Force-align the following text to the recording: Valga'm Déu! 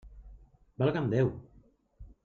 Valga'm 0.79 1.11
Déu! 1.11 1.31